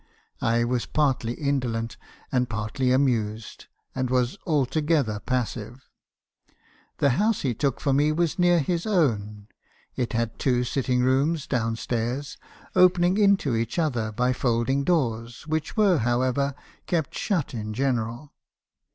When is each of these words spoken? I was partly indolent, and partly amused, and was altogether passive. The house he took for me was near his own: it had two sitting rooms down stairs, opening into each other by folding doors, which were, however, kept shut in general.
I 0.41 0.63
was 0.63 0.87
partly 0.87 1.33
indolent, 1.35 1.95
and 2.31 2.49
partly 2.49 2.91
amused, 2.91 3.67
and 3.93 4.09
was 4.09 4.35
altogether 4.47 5.19
passive. 5.19 5.87
The 6.97 7.11
house 7.21 7.41
he 7.43 7.53
took 7.53 7.79
for 7.79 7.93
me 7.93 8.11
was 8.11 8.39
near 8.39 8.61
his 8.61 8.87
own: 8.87 9.47
it 9.95 10.13
had 10.13 10.39
two 10.39 10.63
sitting 10.63 11.03
rooms 11.03 11.45
down 11.45 11.75
stairs, 11.75 12.39
opening 12.75 13.19
into 13.19 13.55
each 13.55 13.77
other 13.77 14.11
by 14.11 14.33
folding 14.33 14.83
doors, 14.83 15.45
which 15.45 15.77
were, 15.77 15.99
however, 15.99 16.55
kept 16.87 17.13
shut 17.13 17.53
in 17.53 17.71
general. 17.75 18.33